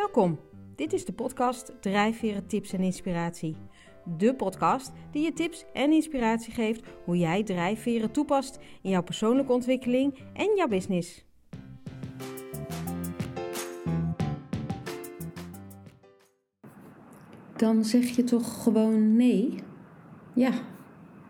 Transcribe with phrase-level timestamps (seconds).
[0.00, 0.38] Welkom.
[0.76, 3.56] Dit is de podcast Drijfveren Tips en Inspiratie.
[4.04, 9.52] De podcast die je tips en inspiratie geeft hoe jij drijfveren toepast in jouw persoonlijke
[9.52, 11.24] ontwikkeling en jouw business.
[17.56, 19.54] Dan zeg je toch gewoon nee?
[20.34, 20.52] Ja,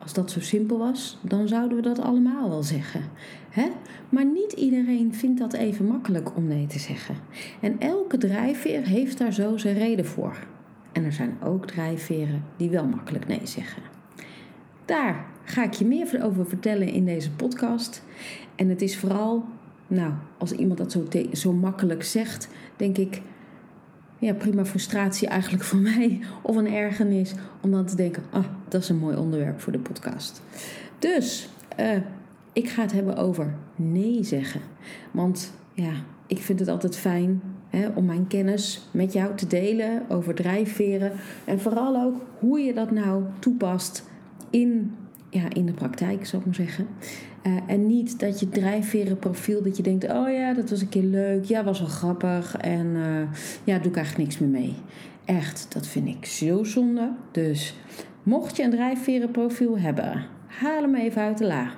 [0.03, 3.03] als dat zo simpel was, dan zouden we dat allemaal wel zeggen.
[3.51, 3.69] Hè?
[4.09, 7.15] Maar niet iedereen vindt dat even makkelijk om nee te zeggen.
[7.61, 10.47] En elke drijfveer heeft daar zo zijn reden voor.
[10.93, 13.83] En er zijn ook drijfveren die wel makkelijk nee zeggen.
[14.85, 18.05] Daar ga ik je meer over vertellen in deze podcast.
[18.55, 19.45] En het is vooral,
[19.87, 23.23] nou, als iemand dat zo, zo makkelijk zegt, denk ik,
[24.21, 28.83] ja, prima frustratie eigenlijk voor mij of een ergernis om dan te denken, ah, dat
[28.83, 30.43] is een mooi onderwerp voor de podcast.
[30.99, 31.49] Dus
[31.81, 31.97] uh,
[32.53, 34.61] ik ga het hebben over nee zeggen.
[35.11, 35.93] Want ja,
[36.27, 41.13] ik vind het altijd fijn hè, om mijn kennis met jou te delen over drijfveren
[41.45, 44.05] en vooral ook hoe je dat nou toepast
[44.51, 44.95] in,
[45.31, 46.87] ja, in de praktijk, zou ik maar zeggen.
[47.43, 51.03] Uh, en niet dat je drijfverenprofiel, dat je denkt: oh ja, dat was een keer
[51.03, 53.23] leuk, ja, was wel grappig en uh,
[53.65, 54.75] ja, doe ik eigenlijk niks meer mee.
[55.25, 57.13] Echt, dat vind ik zo zonde.
[57.31, 57.75] Dus
[58.23, 61.71] mocht je een drijfverenprofiel hebben, haal hem even uit de la.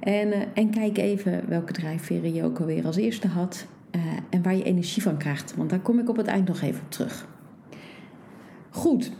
[0.00, 3.66] En, uh, en kijk even welke drijfveren je ook alweer als eerste had
[4.30, 5.56] en waar je energie van krijgt.
[5.56, 7.28] Want daar kom ik op het eind nog even op terug.
[8.70, 9.12] Goed,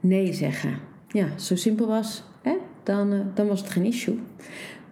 [0.00, 0.91] nee zeggen.
[1.12, 2.22] Ja, zo simpel was
[2.82, 4.18] dan, uh, dan was het geen issue.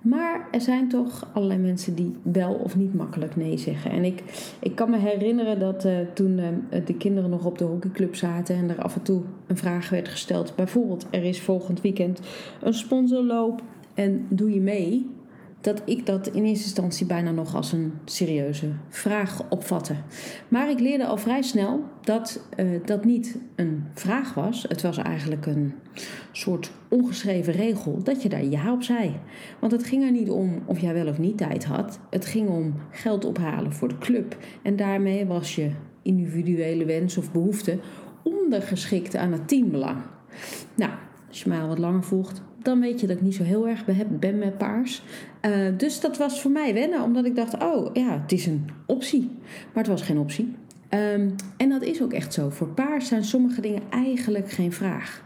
[0.01, 3.91] Maar er zijn toch allerlei mensen die wel of niet makkelijk nee zeggen.
[3.91, 4.23] En ik,
[4.61, 6.47] ik kan me herinneren dat uh, toen uh,
[6.85, 10.09] de kinderen nog op de hockeyclub zaten en er af en toe een vraag werd
[10.09, 10.53] gesteld.
[10.57, 12.21] Bijvoorbeeld, er is volgend weekend
[12.63, 13.63] een sponsorloop
[13.95, 15.11] en doe je mee?
[15.61, 19.95] Dat ik dat in eerste instantie bijna nog als een serieuze vraag opvatte.
[20.49, 24.65] Maar ik leerde al vrij snel dat uh, dat niet een vraag was.
[24.69, 25.75] Het was eigenlijk een
[26.33, 29.15] soort ongeschreven regel dat je daar ja op zei.
[29.61, 31.99] Want het ging er niet om of jij wel of niet tijd had.
[32.11, 34.37] Het ging om geld ophalen voor de club.
[34.63, 35.71] En daarmee was je
[36.03, 37.79] individuele wens of behoefte
[38.23, 39.99] ondergeschikt aan het teambelang.
[40.75, 40.93] Nou,
[41.29, 43.69] als je mij al wat langer volgt, dan weet je dat ik niet zo heel
[43.69, 43.85] erg
[44.19, 45.03] ben met paars.
[45.47, 48.71] Uh, dus dat was voor mij wennen, omdat ik dacht: oh ja, het is een
[48.87, 49.31] optie.
[49.73, 50.55] Maar het was geen optie.
[50.95, 52.51] Um, en dat is ook echt zo.
[52.51, 55.23] Voor paars zijn sommige dingen eigenlijk geen vraag.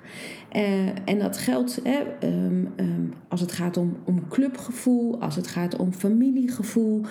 [0.57, 5.47] Uh, en dat geldt hè, um, um, als het gaat om, om clubgevoel, als het
[5.47, 7.03] gaat om familiegevoel.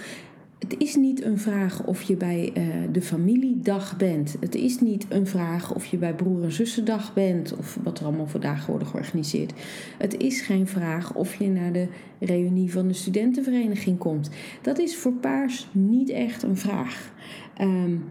[0.63, 4.35] Het is niet een vraag of je bij uh, de familiedag bent.
[4.39, 7.57] Het is niet een vraag of je bij broer- en zussendag bent.
[7.57, 9.53] Of wat er allemaal voor dagen worden georganiseerd.
[9.97, 11.87] Het is geen vraag of je naar de
[12.19, 14.29] reunie van de studentenvereniging komt.
[14.61, 17.11] Dat is voor paars niet echt een vraag.
[17.61, 18.03] Um,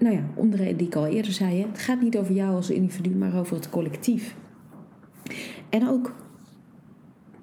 [0.00, 1.66] nou ja, om de reden die ik al eerder zei.
[1.66, 4.36] Het gaat niet over jou als individu, maar over het collectief.
[5.68, 6.14] En ook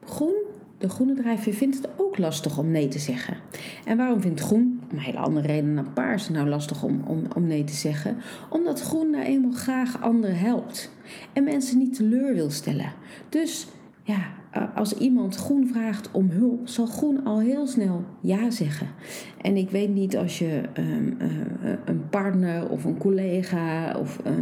[0.04, 0.36] groen
[0.78, 3.38] de groene drijfveer vindt het lastig om nee te zeggen.
[3.86, 7.24] En waarom vindt groen, om een hele andere reden dan paars, nou lastig om, om,
[7.36, 8.18] om nee te zeggen?
[8.50, 10.92] Omdat groen nou eenmaal graag anderen helpt
[11.34, 12.94] en mensen niet teleur wil stellen.
[13.30, 13.68] Dus
[14.04, 14.34] ja,
[14.76, 18.88] als iemand groen vraagt om hulp, zal groen al heel snel ja zeggen.
[19.42, 24.34] En ik weet niet als je um, uh, een partner of een collega of uh,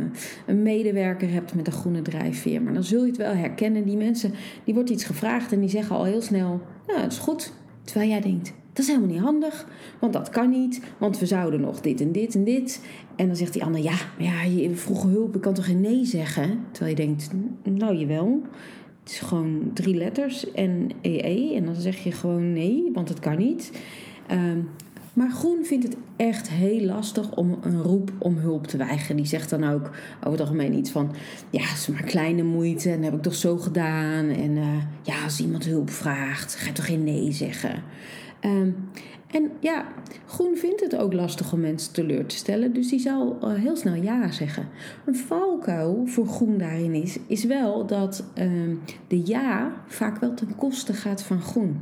[0.45, 3.85] een medewerker hebt met een groene drijfveer, maar dan zul je het wel herkennen.
[3.85, 7.17] Die mensen, die wordt iets gevraagd en die zeggen al heel snel: Ja, het is
[7.17, 7.53] goed.
[7.89, 9.67] Terwijl jij denkt: dat is helemaal niet handig,
[9.99, 12.85] want dat kan niet, want we zouden nog dit en dit en dit.
[13.15, 16.05] En dan zegt die ander: Ja, ja je vroeg hulp, ik kan toch geen nee
[16.05, 16.59] zeggen?
[16.71, 17.29] Terwijl je denkt:
[17.63, 18.41] Nou, jawel.
[19.03, 21.55] Het is gewoon drie letters en EE.
[21.55, 23.71] En dan zeg je gewoon nee, want het kan niet.
[24.31, 24.69] Um,
[25.13, 29.15] maar Groen vindt het echt heel lastig om een roep om hulp te weigeren.
[29.15, 31.15] Die zegt dan ook over het algemeen iets van:
[31.49, 34.29] Ja, het is maar kleine moeite en heb ik toch zo gedaan.
[34.29, 34.67] En uh,
[35.01, 37.83] ja, als iemand hulp vraagt, ga je toch geen nee zeggen.
[38.41, 38.75] Um,
[39.31, 39.85] en ja,
[40.25, 43.75] Groen vindt het ook lastig om mensen teleur te stellen, dus die zal uh, heel
[43.75, 44.67] snel ja zeggen.
[45.05, 48.75] Een valkuil voor Groen daarin is, is wel dat uh,
[49.07, 51.81] de ja vaak wel ten koste gaat van Groen.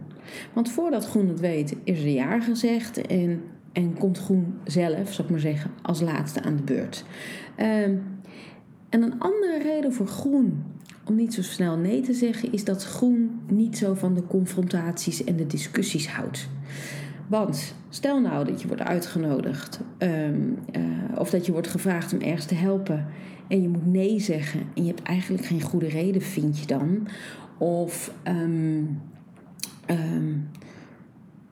[0.53, 3.41] Want voordat Groen het weet, is er ja gezegd en,
[3.71, 7.05] en komt Groen zelf, zal ik maar zeggen, als laatste aan de beurt.
[7.57, 7.81] Uh,
[8.89, 10.63] en een andere reden voor Groen
[11.05, 15.23] om niet zo snel nee te zeggen, is dat Groen niet zo van de confrontaties
[15.23, 16.49] en de discussies houdt.
[17.27, 22.21] Want stel nou dat je wordt uitgenodigd um, uh, of dat je wordt gevraagd om
[22.21, 23.05] ergens te helpen
[23.47, 27.07] en je moet nee zeggen en je hebt eigenlijk geen goede reden, vind je dan?
[27.57, 29.01] Of um,
[29.89, 30.49] um,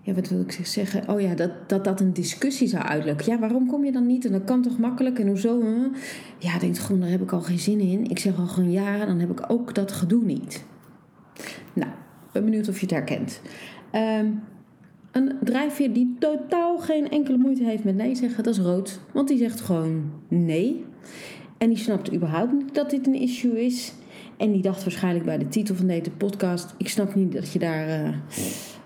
[0.02, 1.10] ja, wat wil ik zeggen?
[1.10, 3.32] Oh ja, dat, dat dat een discussie zou uitlukken.
[3.32, 4.26] Ja, waarom kom je dan niet?
[4.26, 5.20] En dat kan toch makkelijk?
[5.20, 5.64] En hoezo?
[6.38, 8.10] Ja, denkt gewoon, daar heb ik al geen zin in.
[8.10, 10.64] Ik zeg al gewoon ja, dan heb ik ook dat gedoe niet.
[11.74, 11.92] Nou,
[12.32, 13.42] ben benieuwd of je het herkent.
[13.92, 14.26] Ehm,
[15.16, 19.00] een drijfveer die totaal geen enkele moeite heeft met nee zeggen, dat is rood.
[19.14, 20.86] Want die zegt gewoon nee.
[21.58, 23.94] En die snapt überhaupt niet dat dit een issue is.
[24.38, 27.60] En die dacht waarschijnlijk bij de titel van deze podcast: ik snap niet dat je
[27.60, 28.10] daar uh,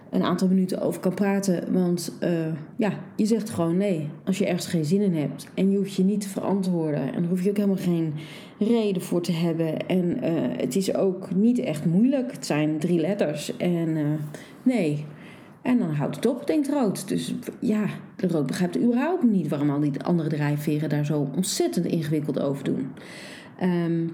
[0.09, 1.73] een aantal minuten over kan praten.
[1.73, 2.29] Want uh,
[2.77, 4.09] ja, je zegt gewoon nee.
[4.25, 7.13] Als je ergens geen zin in hebt en je hoeft je niet te verantwoorden.
[7.13, 8.13] En daar hoef je ook helemaal geen
[8.59, 9.87] reden voor te hebben.
[9.87, 12.31] En uh, het is ook niet echt moeilijk.
[12.31, 13.57] Het zijn drie letters.
[13.57, 13.97] En
[14.63, 15.05] nee.
[15.61, 17.07] En dan houdt het op, denkt Rood.
[17.07, 17.85] Dus ja,
[18.15, 22.63] de Rood begrijpt überhaupt niet waarom al die andere drijfveren daar zo ontzettend ingewikkeld over
[22.63, 22.87] doen.
[23.63, 24.11] Um,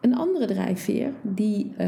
[0.00, 1.86] een andere drijfveer die uh,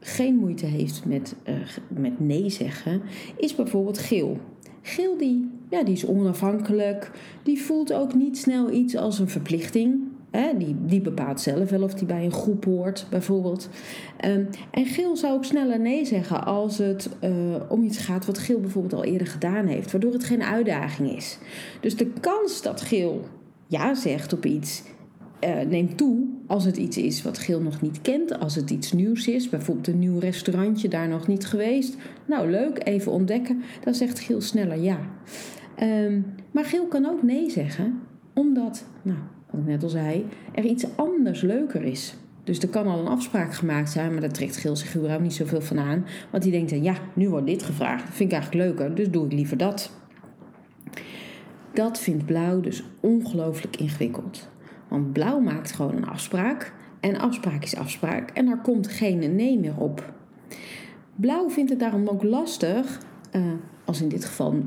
[0.00, 1.54] geen moeite heeft met, uh,
[1.88, 3.02] met nee zeggen,
[3.36, 4.40] is bijvoorbeeld geel.
[4.82, 7.10] Geel die, ja, die is onafhankelijk,
[7.42, 10.00] die voelt ook niet snel iets als een verplichting.
[10.58, 13.68] Die, die bepaalt zelf wel of die bij een groep hoort, bijvoorbeeld.
[14.24, 17.30] Um, en geel zou ook sneller nee zeggen als het uh,
[17.68, 21.38] om iets gaat wat geel bijvoorbeeld al eerder gedaan heeft, waardoor het geen uitdaging is.
[21.80, 23.24] Dus de kans dat geel
[23.66, 24.82] ja zegt op iets
[25.44, 28.92] uh, neemt toe als het iets is wat Geel nog niet kent, als het iets
[28.92, 31.96] nieuws is, bijvoorbeeld een nieuw restaurantje daar nog niet geweest.
[32.26, 33.62] Nou, leuk, even ontdekken.
[33.84, 34.98] Dan zegt Geel sneller ja.
[35.82, 38.00] Um, maar Geel kan ook nee zeggen,
[38.34, 39.18] omdat, nou,
[39.52, 42.14] wat ik net al zei, er iets anders leuker is.
[42.44, 45.34] Dus er kan al een afspraak gemaakt zijn, maar daar trekt Geel zich überhaupt niet
[45.34, 46.06] zoveel van aan.
[46.30, 49.10] Want die denkt dan, ja, nu wordt dit gevraagd, dat vind ik eigenlijk leuker, dus
[49.10, 49.92] doe ik liever dat.
[51.72, 54.48] Dat vindt Blauw dus ongelooflijk ingewikkeld.
[54.88, 56.72] Want blauw maakt gewoon een afspraak.
[57.00, 58.30] En afspraak is afspraak.
[58.30, 60.12] En daar komt geen nee meer op.
[61.14, 63.00] Blauw vindt het daarom ook lastig,
[63.32, 63.42] uh,
[63.84, 64.62] als in dit geval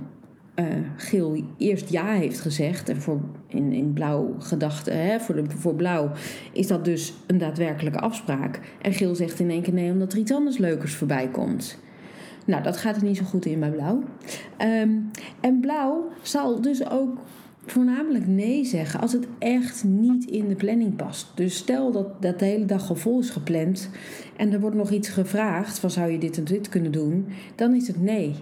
[0.56, 0.66] uh,
[0.96, 2.90] geel eerst ja heeft gezegd.
[2.90, 6.12] En voor, in, in blauw gedachte, hè, voor, de, voor blauw
[6.54, 8.60] is dat dus een daadwerkelijke afspraak.
[8.82, 11.78] En geel zegt in één keer nee omdat er iets anders leukers voorbij komt.
[12.46, 14.04] Nou, dat gaat er niet zo goed in bij blauw.
[14.62, 17.18] Um, en blauw zal dus ook
[17.66, 21.32] voornamelijk nee zeggen als het echt niet in de planning past.
[21.36, 23.90] Dus stel dat, dat de hele dag al vol is gepland
[24.38, 27.76] en er wordt nog iets gevraagd van zou je dit en dit kunnen doen, dan
[27.76, 28.36] is het nee,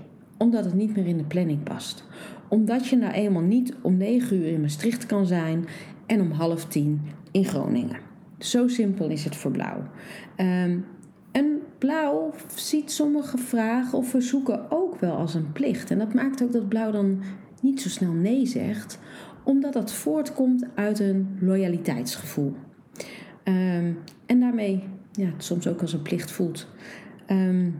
[0.44, 2.04] omdat het niet meer in de planning past.
[2.48, 5.66] Omdat je nou eenmaal niet om 9 uur in Maastricht kan zijn
[6.06, 7.02] en om half tien
[7.32, 8.00] in Groningen.
[8.40, 9.84] Zo simpel is het voor blauw.
[10.38, 10.86] Um,
[11.32, 15.92] en blauw ziet sommige vragen of verzoeken ook wel als een plicht.
[15.92, 17.22] En dat maakt ook dat blauw dan
[17.62, 19.00] niet zo snel nee zegt,
[19.44, 22.56] omdat dat voortkomt uit een loyaliteitsgevoel.
[23.44, 26.68] Um, en daarmee ja, soms ook als een plicht voelt.
[27.28, 27.76] Um,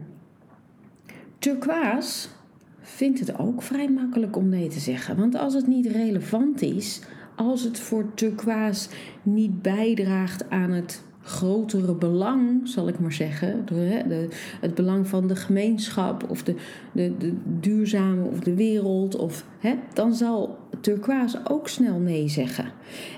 [1.38, 2.28] turquoise
[2.94, 5.16] vindt het ook vrij makkelijk om nee te zeggen.
[5.16, 7.00] Want als het niet relevant is,
[7.36, 8.88] als het voor turquoise
[9.22, 13.64] niet bijdraagt aan het grotere belang, zal ik maar zeggen,
[14.60, 16.54] het belang van de gemeenschap of de,
[16.92, 22.64] de, de duurzame of de wereld, of, hè, dan zal turquoise ook snel nee zeggen.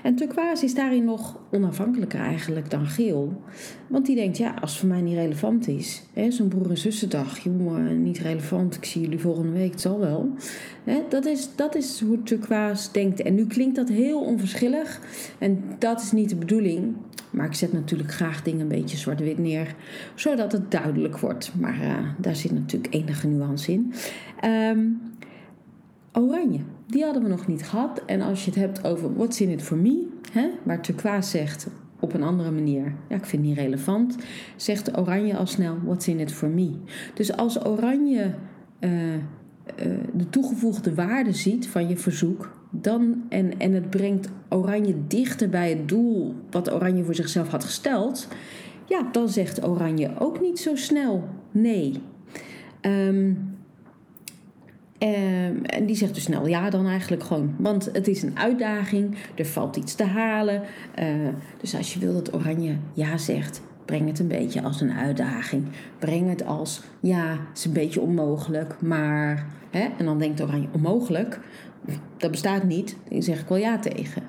[0.03, 3.41] En turquoise is daarin nog onafhankelijker eigenlijk dan geel.
[3.87, 7.39] Want die denkt, ja, als het voor mij niet relevant is, zo'n broer- en zussendag,
[7.39, 10.29] jongen, niet relevant, ik zie jullie volgende week, het zal wel.
[10.83, 13.21] Hè, dat, is, dat is hoe turquoise denkt.
[13.21, 14.99] En nu klinkt dat heel onverschillig
[15.37, 16.95] en dat is niet de bedoeling.
[17.29, 19.75] Maar ik zet natuurlijk graag dingen een beetje zwart-wit neer,
[20.15, 21.51] zodat het duidelijk wordt.
[21.59, 23.93] Maar uh, daar zit natuurlijk enige nuance in.
[24.45, 25.01] Um,
[26.17, 28.01] oranje, die hadden we nog niet gehad.
[28.05, 31.67] En als je het hebt over what's in it for me, hè, waar turquoise zegt
[31.99, 34.15] op een andere manier, ja, ik vind het niet relevant,
[34.55, 36.71] zegt oranje al snel what's in it for me.
[37.13, 38.33] Dus als oranje
[38.79, 39.19] uh, uh,
[40.13, 45.69] de toegevoegde waarde ziet van je verzoek, dan, en, en het brengt Oranje dichter bij
[45.69, 48.27] het doel wat Oranje voor zichzelf had gesteld,
[48.85, 52.01] ja, dan zegt Oranje ook niet zo snel nee.
[52.81, 53.56] Um,
[54.97, 57.55] en die zegt dus snel ja dan eigenlijk gewoon.
[57.57, 60.61] Want het is een uitdaging, er valt iets te halen.
[60.99, 61.05] Uh,
[61.61, 65.65] dus als je wil dat Oranje ja zegt, breng het een beetje als een uitdaging.
[65.99, 69.45] Breng het als ja, het is een beetje onmogelijk, maar.
[69.69, 69.87] Hè?
[69.97, 71.39] En dan denkt Oranje onmogelijk
[72.17, 72.97] dat bestaat niet.
[73.09, 74.23] Daar zeg ik wel ja tegen.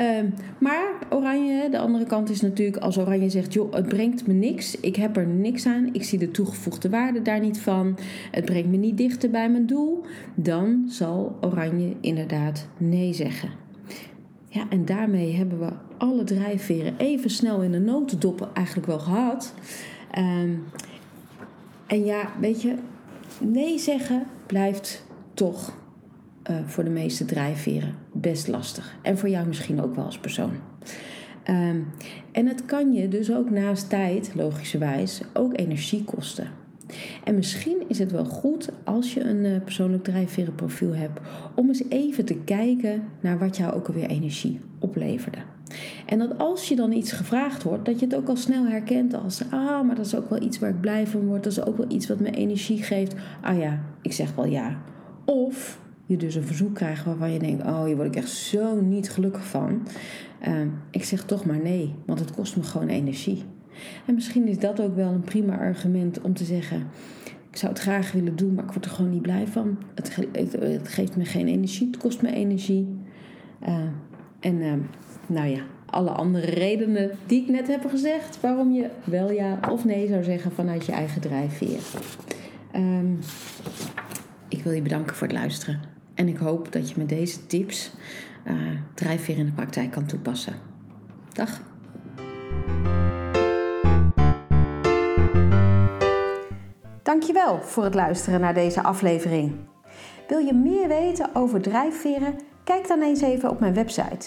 [0.00, 4.32] Uh, maar oranje, de andere kant is natuurlijk als oranje zegt: joh, het brengt me
[4.32, 4.80] niks.
[4.80, 5.88] Ik heb er niks aan.
[5.92, 7.98] Ik zie de toegevoegde waarde daar niet van.
[8.30, 10.04] Het brengt me niet dichter bij mijn doel.
[10.34, 13.61] Dan zal oranje inderdaad nee zeggen.
[14.52, 19.54] Ja, en daarmee hebben we alle drijfveren even snel in de notendoppen eigenlijk wel gehad.
[20.18, 20.64] Um,
[21.86, 22.74] en ja, weet je,
[23.40, 25.04] nee zeggen blijft
[25.34, 25.76] toch
[26.50, 28.96] uh, voor de meeste drijfveren best lastig.
[29.02, 30.52] En voor jou misschien ook wel als persoon.
[31.50, 31.86] Um,
[32.32, 36.61] en het kan je dus ook naast tijd, logischerwijs, ook energie kosten.
[37.24, 41.20] En misschien is het wel goed als je een uh, persoonlijk drijfverenprofiel hebt,
[41.54, 45.38] om eens even te kijken naar wat jou ook alweer energie opleverde.
[46.06, 49.14] En dat als je dan iets gevraagd wordt, dat je het ook al snel herkent
[49.14, 51.64] als, ah, maar dat is ook wel iets waar ik blij van word, dat is
[51.64, 53.14] ook wel iets wat me energie geeft.
[53.40, 54.82] Ah ja, ik zeg wel ja.
[55.24, 58.80] Of je dus een verzoek krijgt waarvan je denkt: Oh, hier word ik echt zo
[58.80, 59.86] niet gelukkig van.
[60.40, 63.42] Ehm, ik zeg toch maar nee, want het kost me gewoon energie.
[64.06, 66.86] En misschien is dat ook wel een prima argument om te zeggen:
[67.50, 69.78] Ik zou het graag willen doen, maar ik word er gewoon niet blij van.
[69.94, 72.88] Het, het, geeft me geen energie, het kost me energie.
[73.60, 73.88] Ehm,
[74.40, 74.80] en ehm,
[75.26, 79.84] nou ja, alle andere redenen die ik net heb gezegd, waarom je wel ja of
[79.84, 81.78] nee zou zeggen vanuit je eigen drijfveer.
[84.48, 85.80] ik wil je bedanken voor het luisteren.
[86.14, 87.92] En ik hoop dat je met deze tips
[88.46, 88.54] uh,
[88.94, 90.54] drijfveer in de praktijk kan toepassen.
[91.32, 91.60] Dag.
[97.12, 99.54] Dankjewel voor het luisteren naar deze aflevering.
[100.28, 102.38] Wil je meer weten over drijfveren?
[102.64, 104.26] Kijk dan eens even op mijn website